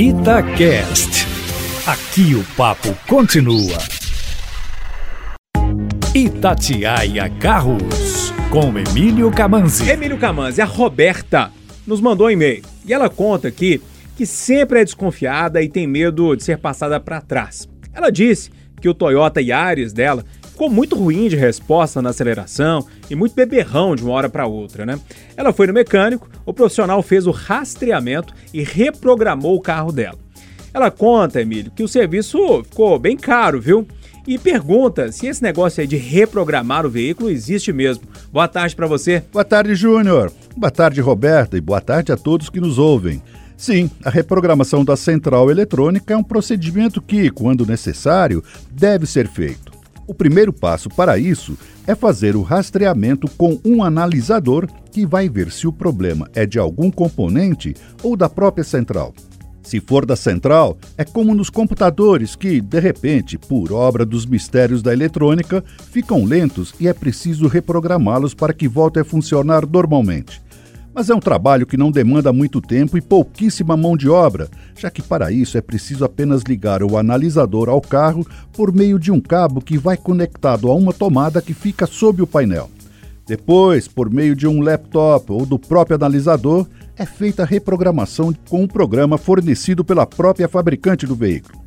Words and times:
Itacast. 0.00 1.26
Aqui 1.84 2.32
o 2.36 2.44
papo 2.56 2.96
continua. 3.08 3.78
Itatiaia 6.14 7.28
Carros, 7.40 8.32
com 8.48 8.78
Emílio 8.78 9.28
Camanzi. 9.32 9.90
Emílio 9.90 10.16
Camanzi, 10.16 10.62
a 10.62 10.64
Roberta 10.64 11.50
nos 11.84 12.00
mandou 12.00 12.28
um 12.28 12.30
e-mail 12.30 12.62
e 12.86 12.94
ela 12.94 13.10
conta 13.10 13.48
aqui 13.48 13.82
que 14.16 14.24
sempre 14.24 14.82
é 14.82 14.84
desconfiada 14.84 15.60
e 15.60 15.68
tem 15.68 15.84
medo 15.84 16.36
de 16.36 16.44
ser 16.44 16.58
passada 16.58 17.00
para 17.00 17.20
trás. 17.20 17.68
Ela 17.92 18.12
disse 18.12 18.52
que 18.80 18.88
o 18.88 18.94
Toyota 18.94 19.42
Yaris 19.42 19.92
dela 19.92 20.24
ficou 20.58 20.68
muito 20.68 20.96
ruim 20.96 21.28
de 21.28 21.36
resposta 21.36 22.02
na 22.02 22.10
aceleração 22.10 22.84
e 23.08 23.14
muito 23.14 23.32
beberrão 23.32 23.94
de 23.94 24.02
uma 24.02 24.12
hora 24.12 24.28
para 24.28 24.44
outra, 24.44 24.84
né? 24.84 24.98
Ela 25.36 25.52
foi 25.52 25.68
no 25.68 25.72
mecânico, 25.72 26.28
o 26.44 26.52
profissional 26.52 27.00
fez 27.00 27.28
o 27.28 27.30
rastreamento 27.30 28.34
e 28.52 28.64
reprogramou 28.64 29.54
o 29.54 29.60
carro 29.60 29.92
dela. 29.92 30.18
Ela 30.74 30.90
conta, 30.90 31.40
Emílio, 31.40 31.70
que 31.70 31.84
o 31.84 31.86
serviço 31.86 32.64
ficou 32.64 32.98
bem 32.98 33.16
caro, 33.16 33.60
viu? 33.60 33.86
E 34.26 34.36
pergunta 34.36 35.12
se 35.12 35.28
esse 35.28 35.40
negócio 35.40 35.80
aí 35.80 35.86
de 35.86 35.96
reprogramar 35.96 36.84
o 36.84 36.90
veículo 36.90 37.30
existe 37.30 37.72
mesmo. 37.72 38.02
Boa 38.32 38.48
tarde 38.48 38.74
para 38.74 38.88
você. 38.88 39.22
Boa 39.32 39.44
tarde, 39.44 39.76
Júnior. 39.76 40.32
Boa 40.56 40.72
tarde, 40.72 41.00
Roberta, 41.00 41.56
e 41.56 41.60
boa 41.60 41.80
tarde 41.80 42.10
a 42.10 42.16
todos 42.16 42.50
que 42.50 42.58
nos 42.58 42.78
ouvem. 42.78 43.22
Sim, 43.56 43.88
a 44.04 44.10
reprogramação 44.10 44.84
da 44.84 44.96
central 44.96 45.52
eletrônica 45.52 46.12
é 46.12 46.16
um 46.16 46.24
procedimento 46.24 47.00
que, 47.00 47.30
quando 47.30 47.64
necessário, 47.64 48.42
deve 48.72 49.06
ser 49.06 49.28
feito. 49.28 49.67
O 50.08 50.14
primeiro 50.14 50.54
passo 50.54 50.88
para 50.88 51.18
isso 51.18 51.54
é 51.86 51.94
fazer 51.94 52.34
o 52.34 52.40
rastreamento 52.40 53.28
com 53.36 53.60
um 53.62 53.84
analisador 53.84 54.66
que 54.90 55.04
vai 55.04 55.28
ver 55.28 55.52
se 55.52 55.68
o 55.68 55.72
problema 55.72 56.26
é 56.34 56.46
de 56.46 56.58
algum 56.58 56.90
componente 56.90 57.74
ou 58.02 58.16
da 58.16 58.26
própria 58.26 58.64
central. 58.64 59.12
Se 59.62 59.80
for 59.80 60.06
da 60.06 60.16
central, 60.16 60.78
é 60.96 61.04
como 61.04 61.34
nos 61.34 61.50
computadores 61.50 62.34
que, 62.34 62.58
de 62.58 62.80
repente, 62.80 63.36
por 63.36 63.70
obra 63.70 64.06
dos 64.06 64.24
mistérios 64.24 64.80
da 64.80 64.94
eletrônica, 64.94 65.62
ficam 65.92 66.24
lentos 66.24 66.74
e 66.80 66.88
é 66.88 66.94
preciso 66.94 67.46
reprogramá-los 67.46 68.32
para 68.32 68.54
que 68.54 68.66
voltem 68.66 69.02
a 69.02 69.04
funcionar 69.04 69.66
normalmente. 69.66 70.40
Mas 70.98 71.08
é 71.08 71.14
um 71.14 71.20
trabalho 71.20 71.64
que 71.64 71.76
não 71.76 71.92
demanda 71.92 72.32
muito 72.32 72.60
tempo 72.60 72.98
e 72.98 73.00
pouquíssima 73.00 73.76
mão 73.76 73.96
de 73.96 74.08
obra, 74.08 74.48
já 74.76 74.90
que 74.90 75.00
para 75.00 75.30
isso 75.30 75.56
é 75.56 75.60
preciso 75.60 76.04
apenas 76.04 76.42
ligar 76.42 76.82
o 76.82 76.98
analisador 76.98 77.68
ao 77.68 77.80
carro 77.80 78.26
por 78.52 78.74
meio 78.74 78.98
de 78.98 79.12
um 79.12 79.20
cabo 79.20 79.60
que 79.60 79.78
vai 79.78 79.96
conectado 79.96 80.68
a 80.68 80.74
uma 80.74 80.92
tomada 80.92 81.40
que 81.40 81.54
fica 81.54 81.86
sob 81.86 82.20
o 82.20 82.26
painel. 82.26 82.68
Depois, 83.24 83.86
por 83.86 84.10
meio 84.10 84.34
de 84.34 84.48
um 84.48 84.60
laptop 84.60 85.30
ou 85.30 85.46
do 85.46 85.56
próprio 85.56 85.94
analisador, 85.94 86.66
é 86.96 87.06
feita 87.06 87.44
a 87.44 87.46
reprogramação 87.46 88.34
com 88.48 88.64
um 88.64 88.66
programa 88.66 89.16
fornecido 89.16 89.84
pela 89.84 90.04
própria 90.04 90.48
fabricante 90.48 91.06
do 91.06 91.14
veículo. 91.14 91.62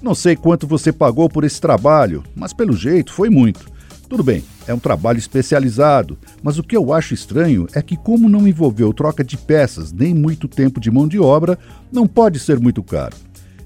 Não 0.00 0.14
sei 0.14 0.36
quanto 0.36 0.64
você 0.64 0.92
pagou 0.92 1.28
por 1.28 1.42
esse 1.42 1.60
trabalho, 1.60 2.22
mas 2.36 2.52
pelo 2.52 2.76
jeito 2.76 3.12
foi 3.12 3.30
muito. 3.30 3.66
Tudo 4.08 4.22
bem, 4.22 4.44
é 4.66 4.74
um 4.74 4.78
trabalho 4.78 5.18
especializado, 5.18 6.16
mas 6.42 6.58
o 6.58 6.62
que 6.62 6.76
eu 6.76 6.92
acho 6.92 7.12
estranho 7.12 7.66
é 7.74 7.82
que, 7.82 7.96
como 7.96 8.28
não 8.28 8.46
envolveu 8.46 8.92
troca 8.92 9.24
de 9.24 9.36
peças 9.36 9.92
nem 9.92 10.14
muito 10.14 10.46
tempo 10.46 10.80
de 10.80 10.90
mão 10.90 11.08
de 11.08 11.18
obra, 11.18 11.58
não 11.90 12.06
pode 12.06 12.38
ser 12.38 12.60
muito 12.60 12.82
caro. 12.82 13.16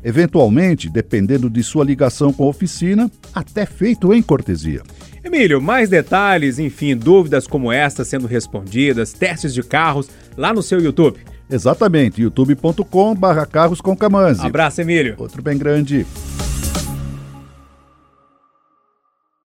Eventualmente, 0.03 0.89
dependendo 0.89 1.51
de 1.51 1.63
sua 1.63 1.85
ligação 1.85 2.33
com 2.33 2.45
a 2.45 2.49
oficina, 2.49 3.11
até 3.35 3.67
feito 3.67 4.15
em 4.15 4.23
cortesia. 4.23 4.83
Emílio, 5.23 5.61
mais 5.61 5.91
detalhes, 5.91 6.59
enfim, 6.59 6.97
dúvidas 6.97 7.47
como 7.47 7.71
esta 7.71 8.03
sendo 8.03 8.27
respondidas, 8.27 9.13
testes 9.13 9.53
de 9.53 9.63
carros, 9.63 10.09
lá 10.39 10.55
no 10.55 10.63
seu 10.63 10.81
YouTube. 10.81 11.19
Exatamente, 11.51 12.23
youtube.com/carros 12.23 13.81
com 13.81 13.97
Abraço, 14.47 14.81
Emílio. 14.81 15.17
Outro 15.19 15.43
bem 15.43 15.59
grande. 15.59 16.07